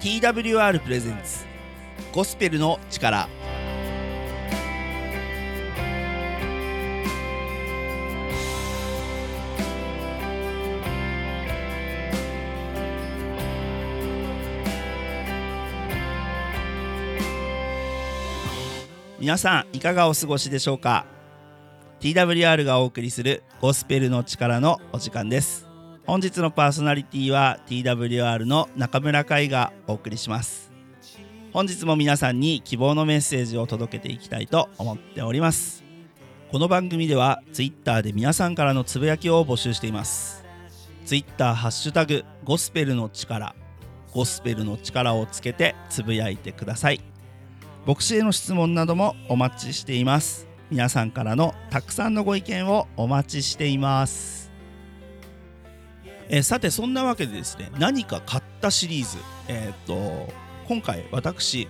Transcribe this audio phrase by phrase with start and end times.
[0.00, 1.44] TWR プレゼンツ
[2.12, 3.28] ゴスペルの力。
[19.18, 21.06] 皆さんいかがお過ごしでしょうか
[21.98, 25.67] ？TWR がお送りするゴスペルの力のお時間です。
[26.08, 30.72] 本日のパーソナリティは TWR の中村海がお送りします。
[31.52, 35.84] 本日も皆さんに希望のメッセージを届けていきたいと思っております。
[36.50, 40.46] この番組では Twitter で皆さんからのつぶやきを募集しています。
[41.04, 43.54] Twitter ハッシュタグゴスペルの力
[44.14, 47.02] ゴスペルの力をつけてつぶやいてください。
[47.86, 50.48] 牧師への質問などもお待ちしています。
[50.70, 54.47] 皆さんからのたくさんのご意見をお待ちしています。
[56.28, 59.18] えさてそんなわけでですね何か買ったシリーズ
[59.48, 60.32] えー、っと
[60.66, 61.68] 今回私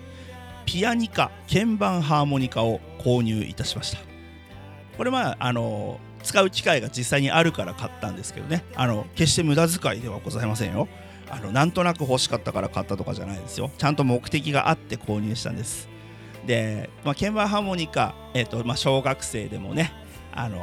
[0.66, 3.98] ピアニカ鍵盤ハーモニカを購入いたしました。
[4.98, 8.64] これまああの使う機会が実際にあるから買ったんですけどね。
[8.74, 10.88] あの決して無駄遣いではございませんよ。
[11.30, 13.70] あのなんとなく欲しかったから買ったとかじゃないですよ。
[13.78, 15.88] ちゃんと目的があって購入したんです。
[16.46, 19.92] で、まあ、鍵盤ハーモニカ、えーとまあ、小学生でもね、
[20.32, 20.58] あの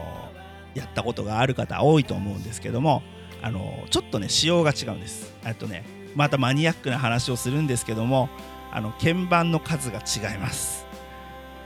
[0.73, 3.03] やったことがある方多いと思うんですけども、
[3.45, 5.31] あのちょっとね仕様が違うんです。
[5.59, 8.27] とねまたマニアックな話をするんですけども
[8.71, 10.87] あの鍵盤の数が違います。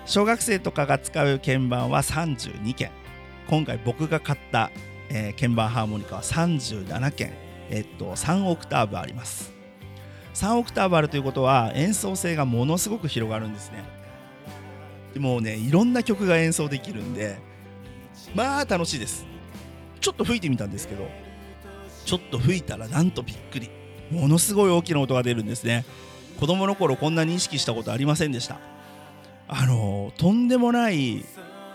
[0.05, 2.91] 小学生とかが使う鍵盤は32件。
[3.47, 4.71] 今回僕が買った、
[5.09, 7.33] えー、鍵盤ハーモニカは37件。
[7.69, 9.53] えっと3オクターブあります。
[10.33, 13.85] 3オクターブあるということは演奏性がものすごく広がるんですね。
[15.13, 17.37] でもうねいろんな曲が演奏できるんで
[18.35, 19.25] まあ楽しいです。
[20.01, 21.07] ちょっと吹いてみたんですけど
[22.09, 23.69] ちょっと吹いたらなんとびっくり。
[24.09, 25.85] ものすごい大きな音が出るんですね。
[26.39, 28.59] 子供の頃こんなに意識したことありませんでした。
[29.47, 31.23] あのとんでもない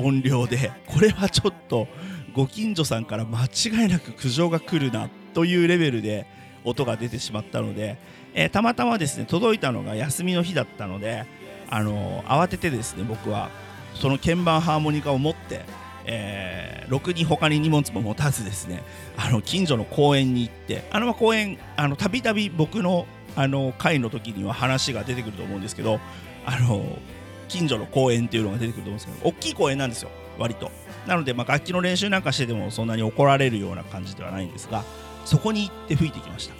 [0.00, 1.86] 音量でこれはちょっと
[2.32, 6.26] ご近所さんから間違いなく苦情が来るなというレベルで
[6.64, 7.96] 音が出てしまったので、
[8.34, 11.26] えー、たまたまですね届いたのが休みの日だったので
[11.70, 13.50] あの慌ててですね僕は
[13.94, 15.64] その鍵盤ハーモニカを持って、
[16.06, 18.82] えー、ろくに他に荷物も持たずですね。
[19.16, 23.06] あの近所の公園に行ってあの公園あのたびたび僕の
[23.36, 25.98] あの会の時には話が出てくると思うんですけど
[26.46, 26.84] あの
[27.48, 30.70] 近所の公園っていうのが出てくると思うんですけど大きい公園なんですよ割と。
[31.06, 34.84] なので、まあ、楽器の練習なんかしててもそんなに怒られるような感じではないんですが
[35.24, 36.54] そこに行って吹いてきました。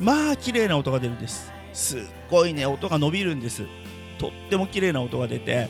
[0.00, 1.52] まあ綺麗な音が出るんです。
[1.72, 3.66] すっごいね音が伸びるんです。
[4.18, 5.68] とっても綺麗な音が出て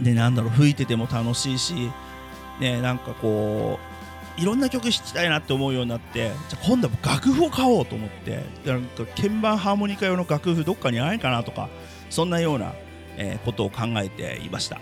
[0.00, 1.90] でなんだろう吹いてても楽しいし
[2.60, 3.78] ねなんかこ
[4.38, 11.68] ういろんな曲弾きたいなって思うようになってじゃ今度は楽譜を買おうと思ってなんか鍵盤ハーモニカ用の楽譜どっかにないかなとか
[12.10, 12.74] そんなような、
[13.16, 14.78] えー、ことを考えていました。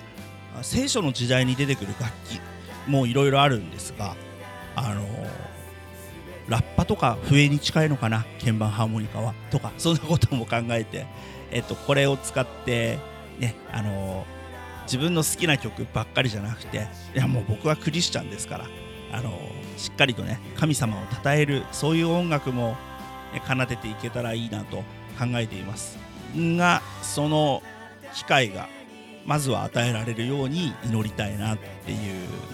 [0.62, 2.40] 聖書の時代に出てくる楽器
[2.88, 4.14] もいろいろあるんですが
[4.76, 5.06] あのー、
[6.48, 8.24] ラッパとか笛に近いのかな？
[8.38, 9.34] 鍵盤ハーモニカは？
[9.50, 11.06] とかそんなことも考えて
[11.50, 12.98] えっと、これを使って、
[13.38, 14.26] ね、あの
[14.84, 18.66] 自分の好きな曲ばっかりじゃなくていやもう僕はクリスチャンですから
[19.12, 19.32] あの
[19.76, 22.76] しっかりとね神様を称えるそういう音楽も、
[23.46, 24.78] 奏でていけたらいいなと
[25.18, 25.98] 考えています。
[26.36, 27.62] がその
[28.12, 28.68] 機会が
[29.24, 31.94] まずは与えられるように祈りたいなってい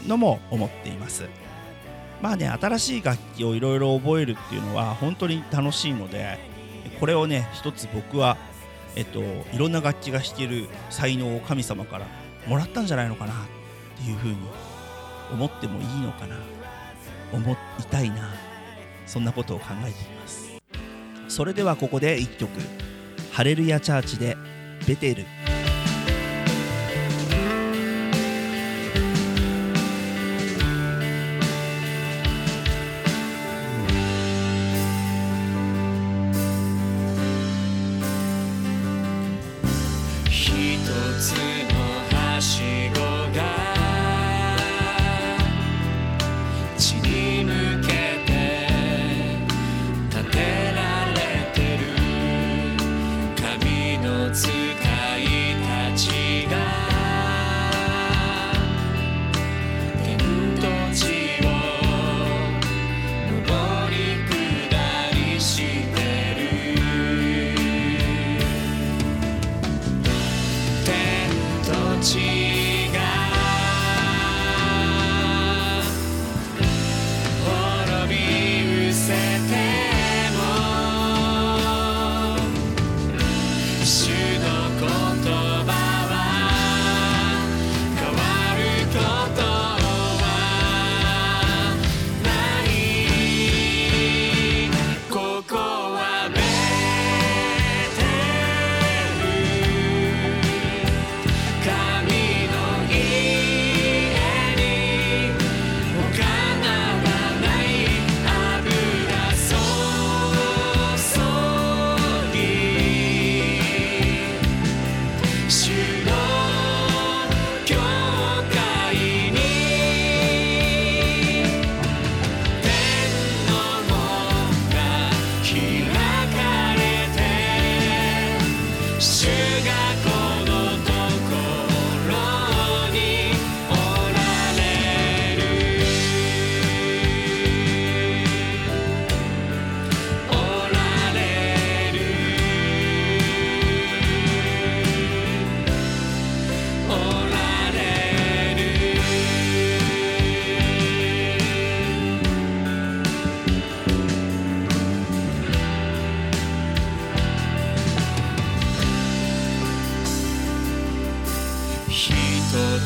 [0.04, 1.28] うのも思っています。
[2.22, 6.38] まあね新しい楽器をいろいろ覚えるっていうのは本当に楽しいので
[6.98, 8.36] これをね一つ僕は
[8.96, 9.20] えっと、
[9.52, 12.06] いろんな楽器が弾ける才能を神様から
[12.46, 13.36] もらったんじゃないのかなっ
[13.96, 14.36] ていうふうに
[15.32, 16.36] 思ってもいいのかな。
[17.32, 17.56] 思い
[17.90, 18.34] たいな。
[19.06, 20.50] そんなことを考えています。
[21.28, 22.50] それではここで1曲
[23.32, 24.36] 「ハレルヤチャーチ」で
[24.86, 25.24] 「ベテル」
[54.30, 54.59] guilty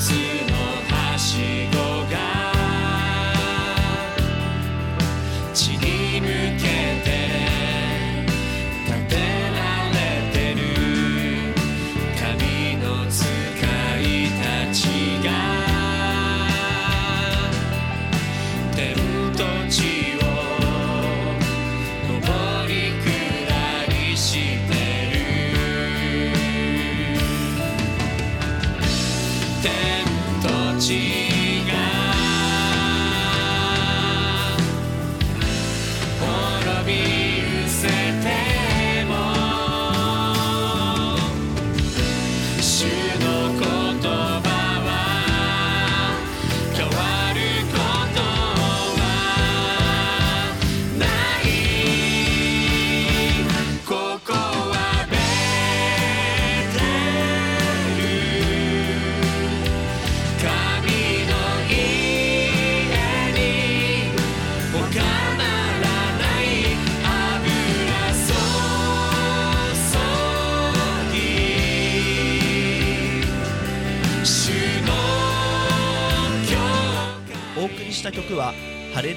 [0.01, 0.11] つ
[0.51, 0.57] の
[0.97, 2.34] はしごが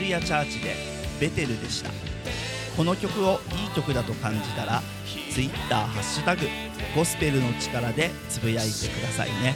[0.07, 0.73] ハレルヤチャーチで
[1.19, 1.89] ベテルでした。
[2.77, 4.81] この曲をいい曲だと感じたら
[5.31, 6.47] Twitter ハッシュタグ
[6.95, 9.55] ゴスペルの力でつぶやいてくださいね。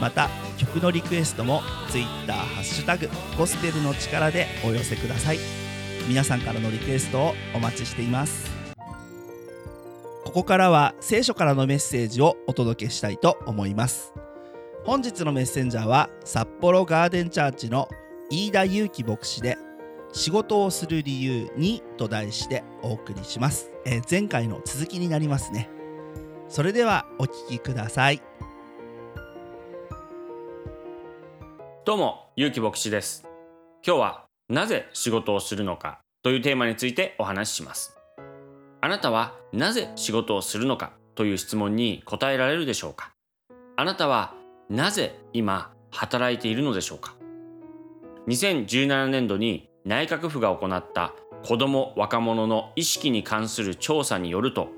[0.00, 5.38] また曲のリクエストも Twitter ハッシュタグゴスペルの力でお寄せください。
[6.06, 8.50] 皆さんからのリクエストをお待ちしています。
[10.24, 14.12] ここからは聖書からのメッセージをお届けしたいと思います。
[14.84, 17.88] 本日のメッセンジャーは札幌ガーデンチャーチの
[18.30, 19.58] 飯田祐樹牧師で
[20.12, 25.70] 仕事をする理由にと題してお送りします、えー前回の続きになりますね。
[26.48, 28.22] それではお聞きください。
[31.86, 33.26] どうも、ゆうき牧師です。
[33.84, 37.96] 今日は、なぜ仕事をするのかというテーマについてお話しします。
[38.82, 43.14] あなたは、なぜ仕事をするのかという質問に答えられるでしょうか。
[43.76, 44.34] あなたは、
[44.68, 47.16] なぜ今、働いているのでしょうか。
[48.28, 54.68] 2017年度に内閣府が行った子ども若者の意識に関する調査によると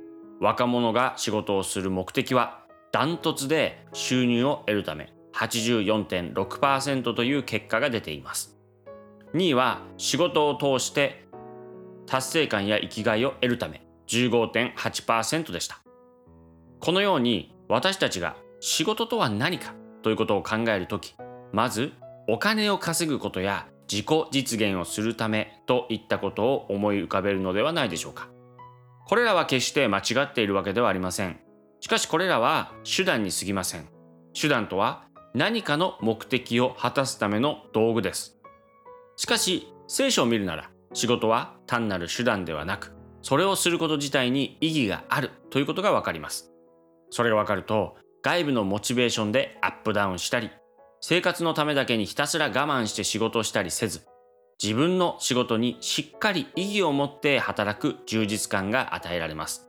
[0.41, 8.57] 若者が仕事をする目的はダントツで収入を得るため84.6%という結果が出ています。
[9.35, 11.25] 2位は仕事を通して
[12.07, 15.83] 達成感や生きがいを得るため15.8%でした。
[16.81, 21.17] このように私たちが仕事とは何かということを考えるとき
[21.53, 21.93] まず
[22.29, 28.29] お金を稼ぐことや自己実現をするためといったことを思い浮かべるのではないでしょうか。
[29.07, 31.39] これらは決して間違っているわけではありません。
[31.81, 33.89] しかしこれらは手段に過ぎません。
[34.33, 38.39] 手段とは何かの目的を果たすための道具です。
[39.17, 46.53] しかし聖書を見るなら仕事は単なる手段ではなくそれをすること自体に意義があるということがわかります。
[47.11, 50.51] それがわかると外部のモチベーションでアップダウンしたり
[51.07, 54.07] 生活のためだけにひたすら我慢して仕事をしたりせず
[54.63, 59.69] 自分の仕事にしっかり意義を持って働く充実感が与えられます。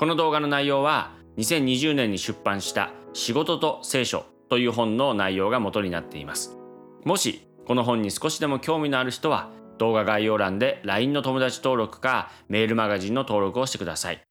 [0.00, 6.58] この動画の内容は2020年に出版した仕事と聖書という本の内容が元になっています。
[7.04, 14.24] もしこの本に少しでも興味のある人は動画概要欄で LINE の友達登録かメールマガジンの登録をしてください。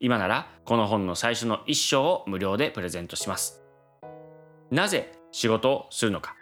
[0.00, 3.60] 今ならこの本の最初の一章を無料でプレゼントします。
[4.70, 6.36] なぜ仕事をするのか。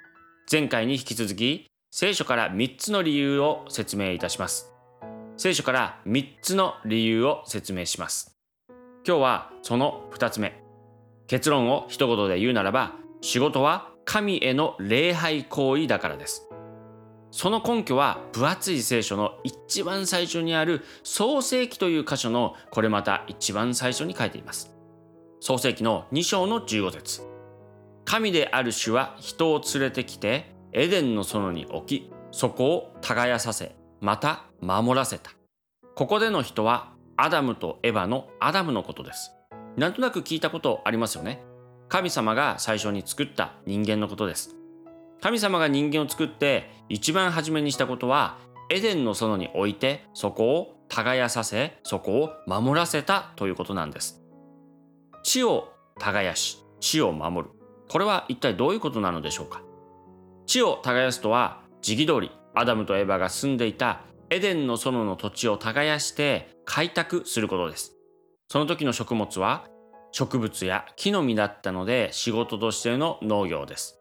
[0.51, 4.71] 前回に引き続き聖書から3つの理由を説明いたします。
[5.39, 8.37] 聖書から3つの理由を説明します。
[9.07, 10.63] 今日はその2つ目。
[11.27, 16.47] 結論を一言で言うならば仕事は神への礼拝行為だからです。
[17.31, 24.77] その根拠は分厚い聖書の一番最初にある創世記という箇所のこれまた一番最初に書いています。
[25.41, 27.32] 創世記の2章の15節。
[28.05, 35.31] 神である主は人を連れてきてエデンの園に置きそこを耕させまた守らせた。
[35.95, 39.33] ここでの人はアダムとエヴァのアダムのことです。
[39.77, 41.43] なんとなく聞いたことありますよね。
[41.89, 44.57] 神様が最初に作った人間のことです。
[45.21, 48.39] 神様が人間を作って一番初めにしたことは
[48.71, 54.23] エデンの園に置いてそこを耕させそこを守らせたということなんです。
[55.23, 55.69] 地を
[55.99, 57.62] 耕し地を守る。
[57.93, 59.61] これは一体どういうことなのでしょうか？
[60.47, 67.93] 地を耕すとは時期通りアダムとエバが住んでいたエデンの園の土地を耕して開拓することです。
[68.49, 69.67] その時の食物は
[70.11, 74.01] 植物や木の実だったので仕事としての農業です。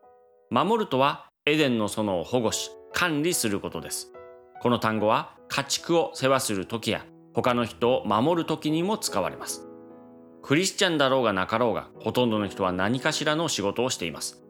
[0.49, 4.13] 守るとはエデンの園を保護し管理することです。
[4.61, 9.67] この単語は家畜を世話する時や他の人を守る時にも使われます。
[10.41, 14.43] クリスチャンだろうがなかろうがほとんどの人は何かしらの仕事をしています。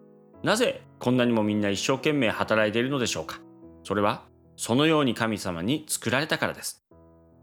[0.44, 3.40] なぜこんなにもみんな一生懸命働いているのでしょうか？
[3.84, 4.24] それは
[4.56, 6.84] そのように神様に作られたからです。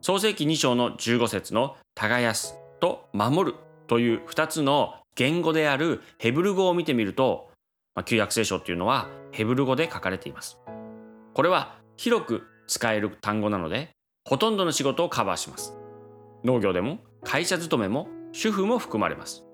[0.00, 7.50] 創世記2章の15節の耕すと守るという2つの言語であるヘブル語を見てみると、
[7.94, 10.58] まあ、旧約聖書っていうのはヘブル語で書かれています。
[11.34, 13.90] これは広く使える単語なので
[14.24, 15.76] ほとんどの仕事をカバーします。
[16.44, 19.44] 農業でも会社勤めも主婦も含まれます。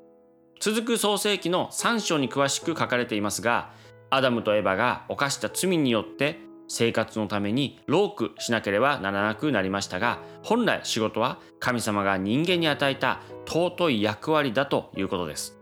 [0.60, 3.72] 続く創世記の3章に詳しく書かれていますが
[4.10, 6.38] アダムとエバが犯した罪によって
[6.68, 15.58] 生活のために労苦しなければならなくなりましたが本来仕事は神様が人間に与えた尊い役割だということです。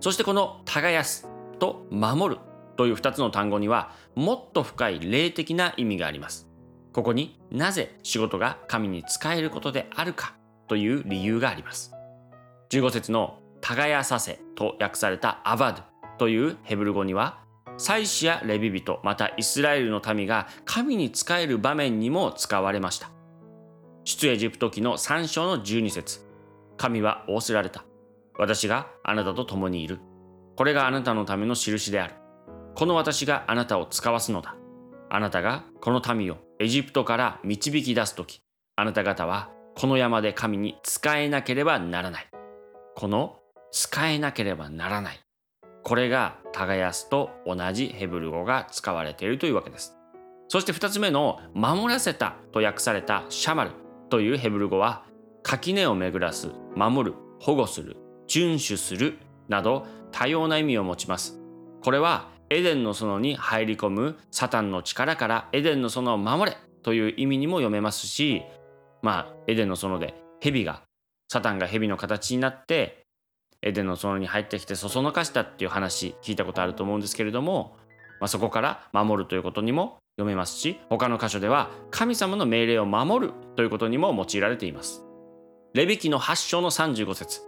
[0.00, 2.40] そしてこの耕すと守る
[2.76, 6.46] という2つの単語にはもっと深い霊的な意味があります。
[6.92, 10.36] ここになぜ仕事が神に仕えることであるか
[10.68, 11.95] という理由があります。
[12.70, 15.82] 15節の耕させと訳されたアバド
[16.18, 17.46] というヘブル語には
[17.78, 23.10] 祭司やレビ人またイスラエルの民が神に仕える場面にも使われました。
[24.04, 26.20] 出エジプト記の3章の12節。
[26.76, 27.84] 神は仰せられた
[28.38, 29.98] 私があなたと共にいる。
[30.56, 32.14] これがあなたのための印である。
[32.74, 34.56] この私があなたを使わすのだ。
[35.10, 38.40] あなたがこの民をエジプトから導き出す時。
[38.76, 42.28] あなた方はこの山で神に仕えなければならない。
[42.96, 43.36] この
[43.72, 45.20] 使えなければならない。
[45.84, 49.98] これが耕すと同じヘブル語が使われているというわけです。
[50.48, 53.72] そして2つ目の守らせたと訳されたシャマル
[54.08, 55.04] というヘブル語は
[55.42, 57.98] 垣根を巡らす守る保護する
[58.28, 61.38] 遵守するなど多様な意味を持ちます。
[61.82, 68.42] これはエデンの園に入り込むサタンの力からエデンの園を守れという意味にも読めますし
[69.02, 70.85] まあエデンの園で蛇が
[71.28, 73.06] サタンが蛇の形になって
[73.62, 77.76] エデンの園に入ってきてそそのかしたっていう話聞いたことあると思うんですけれども、
[78.20, 85.04] まあ、そこから守るということにも読めますし他の箇所では神様の命令を守るということにも用いられています。
[85.74, 87.40] レビキの8章の35節。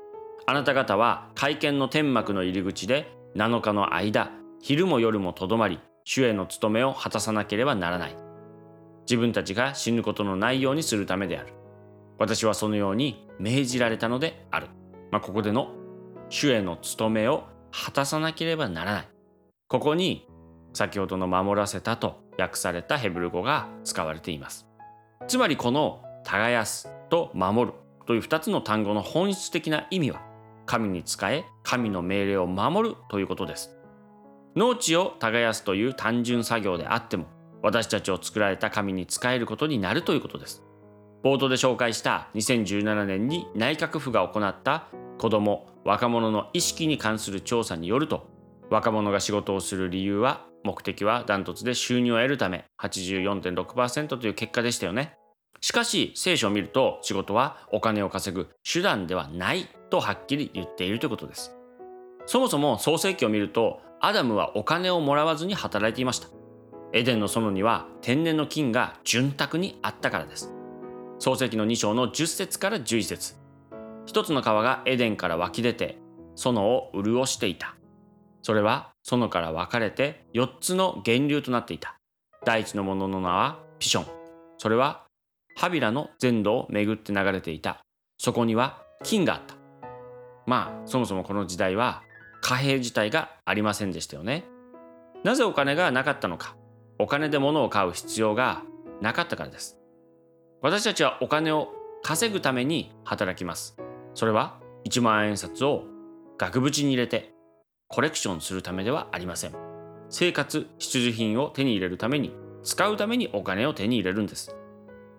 [0.46, 4.30] あなた方は会見の天幕の入り口で7日の間
[4.60, 8.16] 昼も夜もとどまり主への務めを果たさなければならない。
[9.02, 11.57] 自分たちが死ぬことのないようにするためである。
[12.18, 14.68] 私はそのように命じられたのである、
[15.10, 15.72] まあ、ここでの
[16.28, 19.08] 主への務めを果たさなければならない。
[19.68, 20.28] ここに
[20.72, 24.66] 先ほどの守らせたと訳されたヘブル語が使われています。
[25.26, 30.22] つまりこの耕すと守るという2つの単語の本質的な意味は
[30.66, 33.76] 神に仕え神の命令を守るということです。
[34.56, 37.26] 農地を耕すという単純作業であっても
[37.62, 40.64] 私たちを作られた神に仕えることになるということです。
[41.28, 44.86] 冒頭で紹介した2017年に内閣府が行った
[45.18, 48.26] 子ども若者の意識に関する調査によると
[48.70, 55.18] 若者が仕事をする理由は目的はダントツで収入を得るため84.6%という結果でしたよね。
[55.60, 61.54] しかし聖書を見ると仕事はお金を稼ぐ手段ではないとはっきり言っているということです。
[62.24, 66.28] そもそも創世記を見るとアダムはお金をもらわずに働いていました。
[66.94, 70.54] エデンの園には天然の金が潤沢にあったからです。
[71.20, 73.34] 創世記の2章の10節から11節。
[74.06, 75.98] 一つの川がエデンから湧き出て
[76.36, 77.76] 園を潤していた。
[78.42, 81.96] それは園から分かれて4つの源流となっていた。
[82.44, 84.06] 第一のものの名はピション。
[84.58, 85.06] それは
[85.56, 87.80] ハビラの全土を巡って流れていた。
[88.18, 89.56] そこには金があった。
[90.46, 92.02] まあそもそもこの時代は
[92.40, 94.44] 貨幣自体がありませんでしたよね。
[95.24, 96.56] なぜお金がなかったのか。
[97.00, 98.62] お金で物を買う必要が
[99.00, 99.77] なかったからです。
[100.60, 101.68] 私たちはお金を
[102.02, 103.76] 稼ぐために働きます。
[104.14, 105.84] それは1万円札を
[106.36, 107.32] 額縁に入れて
[107.86, 109.52] コレクションするためではありません。
[110.10, 112.32] 生活必需品を手に入れるために
[112.64, 114.56] 使うためにお金を手に入れるんです。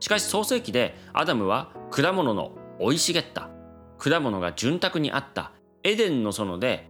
[0.02, 3.50] しかし創世記でアダムは果物の生い茂った
[3.98, 5.54] 果物が潤沢にあった
[5.84, 6.90] エデンの園で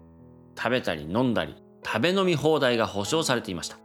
[0.58, 3.78] 食べたり飲んだり食べ飲み放題が保証されていました。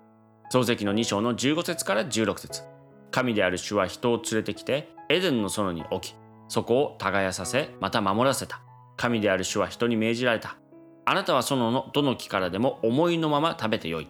[0.48, 2.73] 創世記の2章の15節から16節。
[3.14, 6.16] 神である主は人を連れてきてエデンの園に置き
[6.48, 8.60] そこを耕させまた守らせた。
[8.96, 10.56] 神である主は人に命じられた。
[11.04, 14.08] あなたは園のどの木からでも思いのまま食べてよい。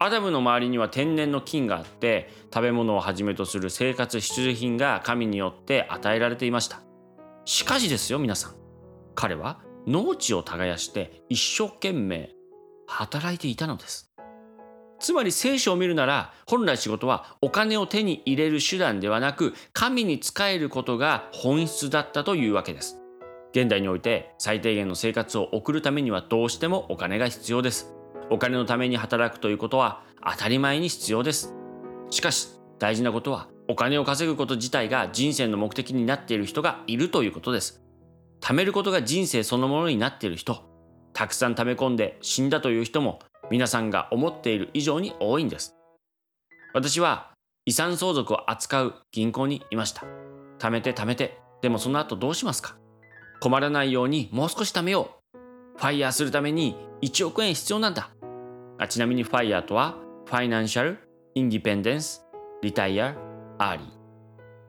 [0.00, 6.82] アダムの周りには天然の菌があって食べ物をはじめとする生活必需品が神によって与えられていました。
[7.44, 8.56] しかしですよ皆さん。
[9.14, 12.30] 彼は農地を耕して一生懸命
[12.88, 14.09] 働いていたのです。
[15.00, 22.98] つまり聖書を見るなら本来仕事はお金を手に入れる手段ではなく神に仕えることが本質だったというわけです。
[23.52, 27.94] 現代において最低限の生活を送るためにはどうしてもお金が必要です。
[28.30, 31.54] お金のために働くということは当たり前に必要です。
[32.10, 37.82] しかし大事なことはお金を稼ぐこと自体が人生の目的になっている人がいるということです。
[38.40, 40.68] 貯めることが人生そのものになっている人。
[41.12, 43.18] たくさん貯め込んで死んだという人も
[43.50, 45.74] 皆さんが思っている以上に多いんです。
[46.72, 47.30] 私は
[47.66, 50.04] 遺産相続を扱う銀行にいました。
[50.58, 52.76] 貯めて貯めてでもその後どうしますか？
[53.40, 55.38] 困らないようにもう少し貯めよう。
[55.78, 58.10] ファイヤーするために1億円必要なんだ。
[58.78, 60.98] あちなみに FIRE とは Financial
[61.34, 62.24] Independence
[62.62, 63.86] Retire Early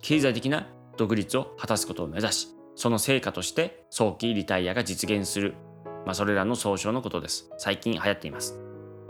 [0.02, 0.67] 経済的な
[0.98, 5.54] 独立を果たすことを目指しその成果として早期リタイアが実現する。
[6.06, 7.52] まあそれらの総称のことです。
[7.58, 8.60] 最近流行っています。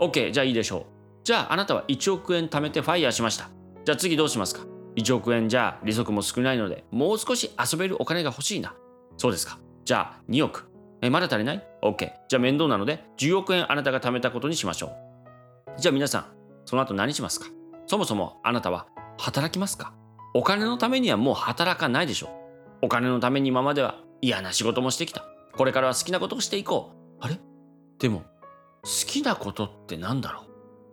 [0.02, 0.84] OK じゃあいいでしょう。
[1.22, 3.48] じゃああなたは1億円貯めて FIRE しました。
[3.84, 4.62] じゃあ次どうしますか
[4.96, 8.74] ？1億円じゃあ利息も少ないのでもう少し遊べるお金が欲しいな。
[9.16, 9.58] そうですか。
[9.84, 10.68] じゃあ2億。
[11.00, 15.80] えまだ足りない ?OK じゃあ面倒なので10億円あなたが貯めたことにしましょう。
[15.80, 16.26] じゃあ皆さん
[16.64, 17.46] その後何しますか？
[17.86, 18.86] そもそもあなたは
[19.18, 19.94] 働きますか？
[20.34, 22.30] お金のためにはもう働かないでしょ
[22.82, 25.24] お金のために今までは嫌な仕事もしてきた。
[25.56, 27.24] これからは好きなことをしていこう。
[27.24, 27.38] あれ？
[27.98, 28.22] でも
[28.84, 30.44] 好きなことって何だろう？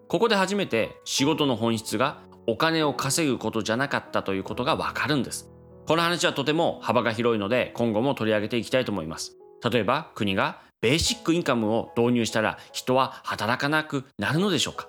[0.08, 5.50] ここで初めて仕事の本質がお金を稼ぐことじゃなかったということがわかるんです。
[5.88, 9.38] この話はとても幅が広いので今後も取り上げていきたいと思います。
[9.68, 14.88] 例えば国がベーシックインカムを導入したら人は働かなくなるのでしょうか？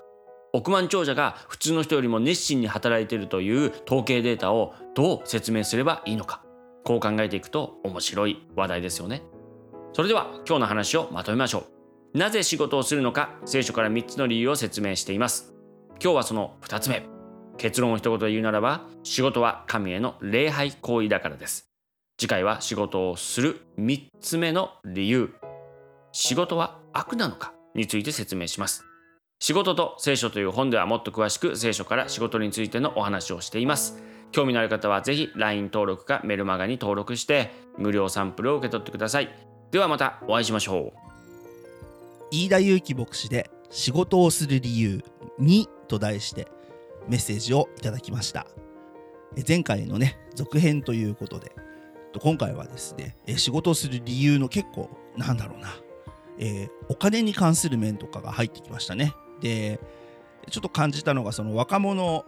[0.52, 6.42] 億万長者が普通の人よりも熱心に働いているという統計データをどう説明すればいいのか？
[6.84, 9.22] こう考えていくと面白い話題ですよね。
[9.94, 11.79] それでは今日の話をまとめましょう。
[12.12, 15.54] なぜ仕事をするのか聖書から3つの理由を説明しています。
[16.02, 17.06] 今日はその2つ目。
[17.56, 21.70] 結論を一言で言うならば仕事は神への礼拝行為だからです。
[22.18, 25.32] 次回は仕事をする3つ目の理由。
[26.10, 27.52] 仕事は悪なのか？
[27.76, 28.84] について説明します。
[29.38, 34.02] 仕事と聖書という本ではもっと詳しく聖書から仕事についてのお話をしています。
[34.32, 39.28] 興味のある方はぜひ LINE 登録かメルマガに登録して無料サンプルを受け取ってください。
[39.70, 41.09] ではまたお会いしましょう。
[42.30, 45.02] 飯田祐希牧師で仕事をする理由
[45.40, 46.48] 2と題して
[47.08, 48.46] メッセージをいただきました。
[49.46, 51.52] 前回のね続編ということで
[52.20, 55.68] 今回はですね仕事をする理由の結構なんだろうな、
[56.38, 59.14] えーお金に関する面とかが入ってきましたね。
[59.40, 59.78] で
[60.50, 62.24] ちょっと感じたのがその若者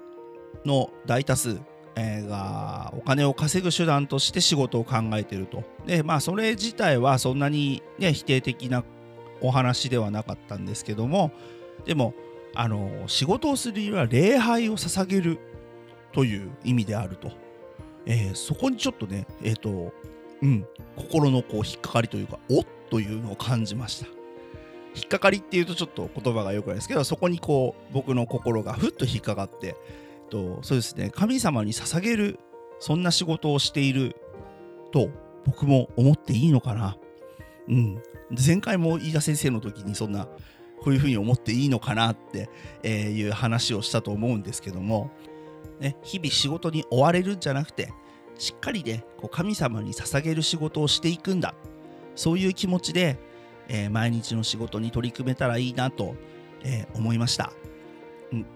[0.64, 1.60] の大多数
[1.96, 5.64] がお金を稼ぐ手段として仕事を考えていると。
[5.84, 8.84] でまあそれ自体はそんなにね否定的な
[9.42, 11.32] お話ではなかったんですけども
[11.84, 12.14] でも
[12.54, 15.38] あの仕事をする理由は礼拝を捧げる
[16.12, 17.30] という意味であると、
[18.06, 19.92] えーそこにちょっとねえっ、と
[20.42, 24.06] うん心のこう引っかかりというかおっというのを感じました。
[24.94, 29.74] 引っかかりっていうとちょっと言葉が良くないですけどそこにこう僕の心がふっと引っかかってえっ
[30.28, 32.38] とそうですね神様に捧げる
[32.78, 34.16] そんな仕事をしている
[34.92, 35.08] と
[35.46, 36.96] 僕も思っていいのかな。
[37.68, 38.02] うん。
[38.32, 40.26] 前回も飯田先生の時にそんな
[40.80, 42.48] こういうふうに思っていいのかなって
[42.88, 45.10] いう話をしたと思うんですけども、
[45.80, 47.92] ね、日々仕事に追われるんじゃなくて
[48.38, 51.54] しっかりねこう神様に捧げる仕事をしていくんだ。
[52.14, 53.18] そういう気持ちで、
[53.68, 56.14] えー毎日の仕事に取り組めたらいいなと、
[56.62, 57.52] えー思いました、
[58.32, 58.48] うん、こ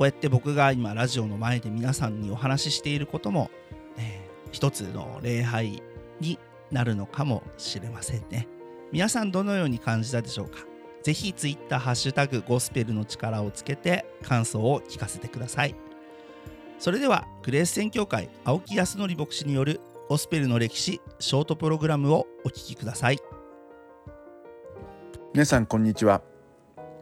[0.00, 3.50] うやって僕が今ラジオの前で皆さんにお話ししていることも、
[3.96, 5.82] えー一つの礼拝
[6.20, 6.38] に
[6.70, 8.46] なるのかもしれませんね。
[8.94, 10.60] 皆さんどのように感じたでしょうか？
[11.02, 15.74] ぜひツイッターハッシュタグゴスペルの力をつけて感想を聞かせてください。
[16.78, 23.18] それではグレース宣教会青木康則牧師によるゴスペルの歴史ショートプログラムをお聞きください。
[25.32, 26.22] 皆さんこんにちは。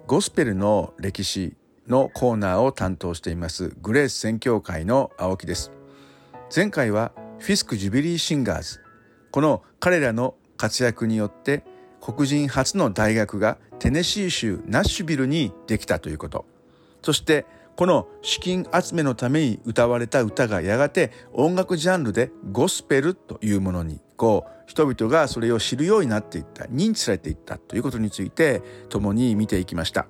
[0.06, 5.70] ゴスペルの歴史のコーナーを担当していますグレース宣教会の青木です。
[6.56, 8.80] 前回はフィスク・ジュビリー・シンガーズ。
[9.30, 11.70] この彼らの活躍によって
[12.02, 16.44] 黒人初の大学がテネシー州ナッシュビルにできたということ。
[17.00, 30.06] そしてこの資金集めのために歌われた歌がやがて音楽ジャンルでゴスペルというものにこう人々がそれを知るようになっていった認知されていったということについて共に見ていきました。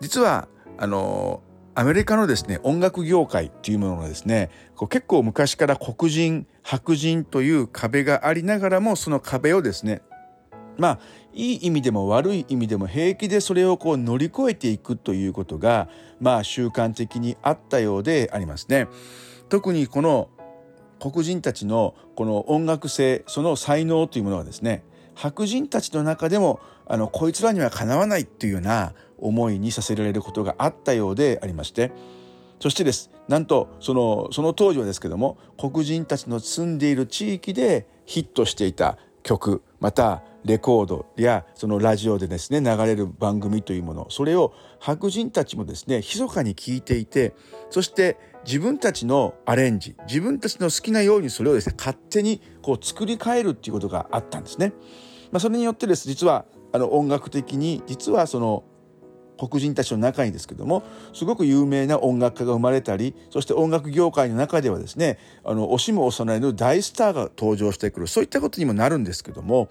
[0.00, 0.48] 実は
[0.78, 1.42] あの
[1.74, 10.02] アメリカのですね音楽業界っていうものがですねこう結構昔から黒人白人という壁がありながらもその壁をですね
[10.78, 10.98] まあ
[11.34, 15.88] いい意味でも悪い意味でも平気でそれをこう乗り越えていくということが
[16.20, 18.88] まあ習慣的にあったようでありますね。
[19.48, 20.30] 特にこの
[21.00, 31.92] 黒人たちのこの音楽性その才能というものはですね白人たちの中でもあのこいつらにはかなわないっていうような思いにさせられることがあったようでありまして
[32.60, 47.34] そしてですなんとそのその当時はですけども黒人たちの住んでいる地域でヒットしていた曲またレコードやそのラジオでですね流れる番組というものそれを白人たちもですね密かに聞いていて
[47.70, 54.72] そして自分たちのアレンジ自分たちの好きなようにそれをですね勝手にこう作り変えるっていうことがあったんですね。
[55.30, 58.64] まあ、それによってです実はあの音楽的に実はその
[59.38, 60.82] 黒人たちの中にですけども
[61.12, 69.68] すごく有名な音楽家が生まれたりそして音楽業界の中ではですねあの惜しむ恐れぬ大スターが登場してくるそういったことにもなるんですけども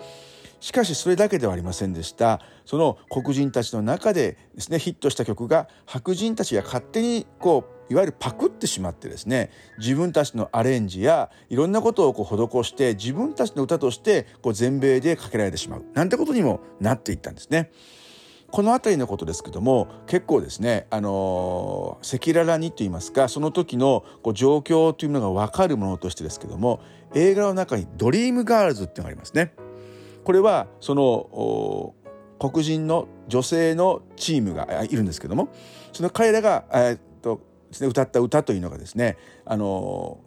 [0.59, 17.71] しかしそれだけではありませんでしたその黒人たちの中でですねヒットした曲が白人たちが勝手にこういわゆるパクってしまってですね自分たちのアレンジやいろんなことをこう施して自分たちの歌としてこう全米でかけられてしまうなんてことにもなっていったんですね。
[18.49, 26.79] この辺りのことですけども結構ですねあの赤裸々にと言いますかその時のこう状況というのが分かるものとしてですけども
[27.13, 29.53] 映画の中に「ドリームガールズ」っていうのがありますね。
[30.27, 31.95] これはその
[32.37, 35.47] 黒人の女性のチームがいるんですけども
[35.93, 40.19] その彼らが、えー、っとですね、歌った歌というのがですねあの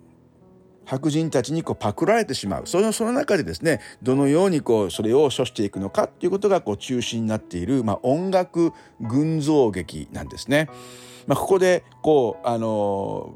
[0.87, 10.71] 白人たちにこうパクられてしまうそのその中でですねどのようにこうそれを処していくのかっていうことがこう中心になっている、まあ、音楽群像劇なんですね。
[11.27, 13.35] まあ、ここでこうあの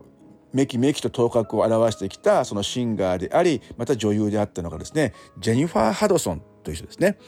[0.55, 7.19] めきめきと頭角を現してきたそのシンガーでありまた女優であったのがですねジェニファー・ハドソンという人ですね。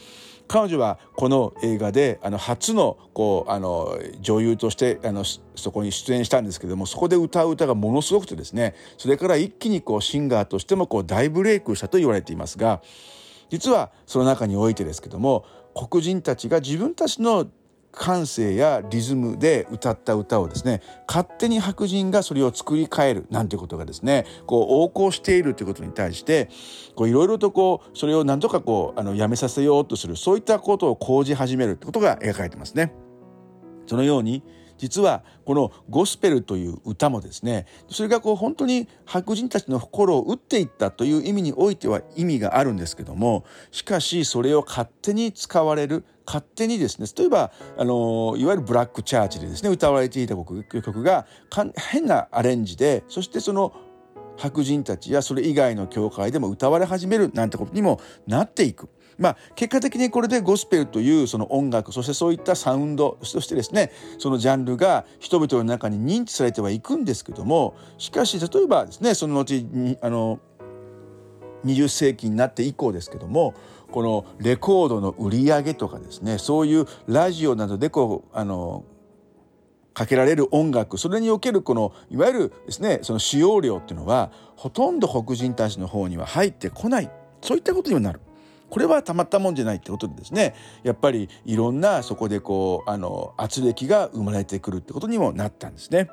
[0.47, 12.81] 彼女はこの映画であの初のこうあの女優としてあのそこに出演したんですけどもそこで歌う歌がものすごくてですねそれから一気にこうシンガーとしてもこう大ブレイクしたと言われていますが
[13.49, 15.45] 実はその中においてですけども
[15.89, 17.47] 黒人たちが自分たちの
[17.97, 26.49] 感性やリズムで歌った歌をですね勝手に白人がそれを作り変えるなんてことがですねこう横行しているということに対して
[26.97, 32.93] いろいろとこうそれを何とかこうあのやめさせようとするそういったことを講じ始めるってことが描かれてますね。
[33.87, 34.43] そのように
[34.77, 51.25] 実はこのゴスペルという歌もですねそれがこう本当に白人たちの心を打っていったという意味においては意味があるんですけどもしかしそれを勝手に使われる勝手にですね例えばあのいわゆるブラックチャーチでですね歌われていた曲が
[51.91, 53.73] 変なアレンジでそしてその
[54.37, 58.89] 白人たちやそれ以外の教会でも歌われ始めるなんてことにもなっていく。
[59.17, 70.39] まあ、結果的にこれでゴスペルというその音楽そしてそういったサウンドそしてですねそのジャンルが人々の中に認知されてはいくんですけどもしかし例えばですねその後にあの
[71.65, 73.55] 20世紀になって以降ですけども
[73.91, 78.85] このレコードの売り上げとかですねそういうラジオなどでこうあの
[79.93, 87.09] かけられる音楽それにおけるこのいわゆるですねその使用量っていうのはほとんど黒人たちの方には入ってこない
[87.41, 88.21] そういったことにもなる。
[88.69, 96.09] これはたまったもんじゃないってことでですねやっぱりいろんなそこでこうあの圧力が生まれてくるってことにもなったんですね。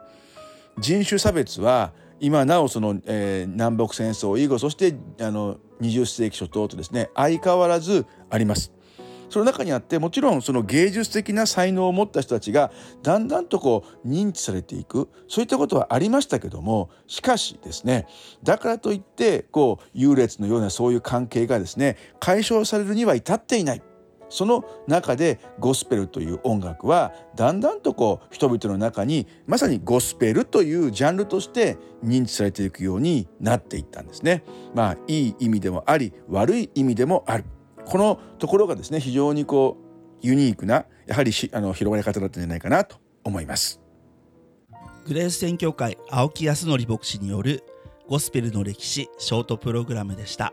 [0.79, 8.73] 人種差別は今なおその、えー、南北戦争以後そしてあの20世紀初頭とですね相変わらずあります。
[9.31, 12.71] その中にあってもちろんその芸術的な才能を持った人たちが
[13.03, 18.07] だんだんとこう認知されていくそういったことはありましたけどもしかしですね
[18.43, 23.83] だからといってこう優劣のようなそういう関係がですね解消されるには至っていない。
[24.35, 34.43] その中でゴスペルという音楽はだんだんとこう人々の中にまさにゴスペルというジャンルとして認知されていくようになっていったんですね。
[34.75, 37.45] まあいい意味でもあり悪い意味でもある。
[37.87, 39.77] このところがですね非常にこ
[40.23, 43.81] うユニークなやはりあの広がり方だったんじゃないかなと思います。
[45.07, 47.63] グレース宣教会青木康則牧師による
[48.09, 50.53] ゴスペルの歴史ショートプログラムでした。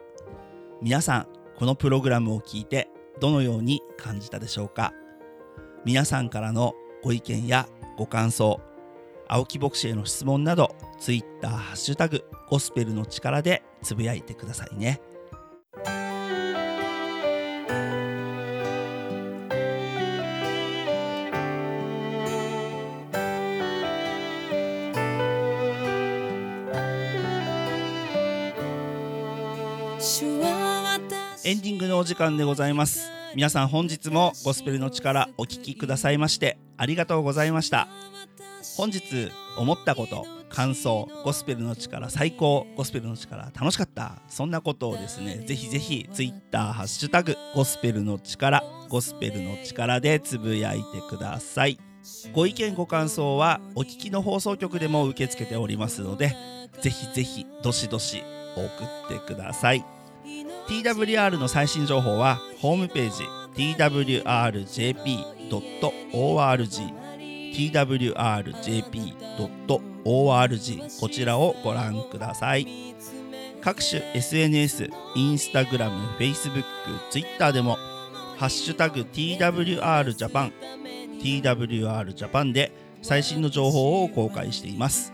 [0.81, 2.89] 皆さんこのプログラムを聞いて
[3.19, 4.93] どのように感じたでしょうか？
[5.85, 7.67] 皆さんからのご意見や
[7.97, 8.59] ご感想
[9.27, 15.01] 青木牧師への質問などツイッターハッシュタグゴスペルの力でつぶやいてくださいね。
[31.51, 33.11] エンディングのお時間でございます。
[33.35, 37.89] 皆さん本日もゴスペルの力お聞きくださいましてありがとうございました。
[38.77, 44.21] 本日思ったこと感想ゴスペルの力最高ゴスペルの力楽しかった。
[44.29, 51.77] そんなことをですねぜひぜひツイッターハッシュタグゴスペルの力ゴスペルの力でつぶやいてください。
[52.31, 56.33] ご意見ご感想はお聞きの放送局でも受け付けておりますので
[56.79, 58.23] ぜひぜひどしどし
[58.55, 59.83] 送ってください。
[60.67, 63.23] TWR の最新情報はホームページ
[63.55, 64.61] twrjp.org
[67.51, 68.39] twrjp.org
[70.99, 72.65] こちらをご覧ください。
[73.61, 76.63] 各種 SNS、インスタグラム、Facebook、
[77.11, 77.77] Twitter でも
[78.37, 80.51] ハッシュタグ TWRJAPAN
[81.21, 82.71] TWRJAPAN で
[83.03, 85.13] 最新の情報を公開しています。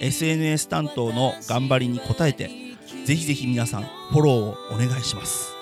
[0.00, 2.61] SNS 担当の頑張りに応えて
[3.04, 5.54] ぜひぜひ皆さんフォローをお願いします。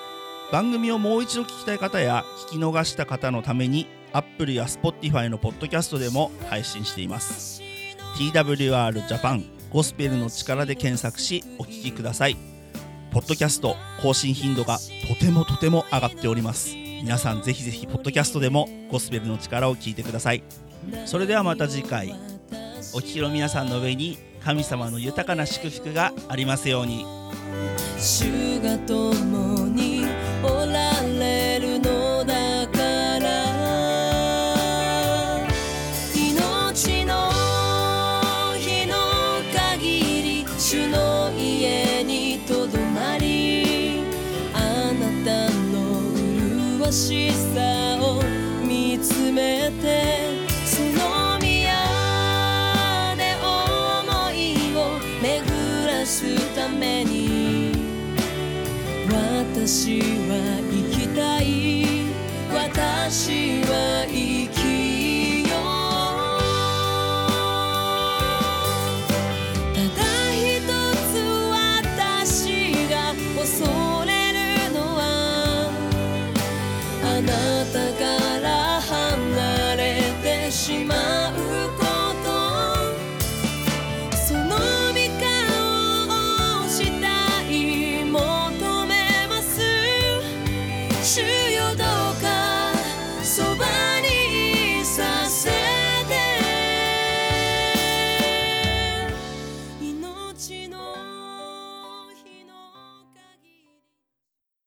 [0.51, 7.61] 番組をもう一度聞きたい方や聞き逃した方のために Apple や Spotify のポッドキャストでも配信しています。
[8.17, 12.37] TWR Japan ゴスペルの力で検索しお聞きください。
[13.11, 14.77] ポッドキャスト更新頻度が
[15.07, 16.75] とてもとても上がっております。
[16.75, 20.43] 皆さんぜひぜひポッドキャストでもゴスペルの力を聞いてください。
[21.05, 22.13] それではまた次回
[22.93, 27.20] お聞きの皆さんの上に神様の豊かな祝福がありますように。
[27.97, 30.05] 主が共に
[30.43, 33.29] おられるのだから。
[36.15, 37.31] 命の
[38.57, 38.95] 日の
[39.53, 44.01] 限り主の家にとどまり
[44.53, 45.79] あなたの
[46.79, 48.21] 麗しさを
[48.65, 50.30] 見つめて。
[59.61, 60.20] 私は